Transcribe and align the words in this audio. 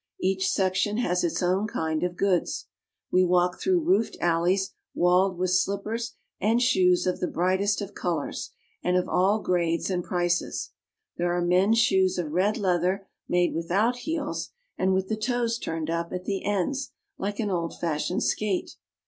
Each 0.19 0.47
section 0.49 0.97
has 0.97 1.23
its 1.23 1.43
own 1.43 1.67
kind 1.67 2.01
of 2.01 2.17
goods. 2.17 2.65
We 3.11 3.23
walk 3.23 3.61
through 3.61 3.81
roofed 3.81 4.17
alleys 4.19 4.73
walled 4.95 5.37
with 5.37 5.51
slippers 5.51 6.15
and 6.39 6.59
shoes 6.59 7.05
of 7.05 7.19
the 7.19 7.27
brightest 7.27 7.83
of 7.83 7.93
colors, 7.93 8.49
and 8.83 8.97
of 8.97 9.07
all 9.07 9.43
grades 9.43 9.91
and 9.91 10.03
prices. 10.03 10.71
There 11.17 11.31
are 11.31 11.45
men's 11.45 11.77
shoes 11.77 12.17
of 12.17 12.31
red 12.31 12.57
leather 12.57 13.07
made 13.29 13.53
without 13.53 13.97
heels, 13.97 14.49
and 14.75 14.95
with 14.95 15.07
the 15.07 15.15
toes 15.17 15.59
turned 15.59 15.91
up 15.91 16.11
at 16.11 16.25
the 16.25 16.45
ends 16.45 16.93
like 17.19 17.39
an 17.39 17.51
old 17.51 17.77
fashioned 17.79 18.23
skate. 18.23 18.77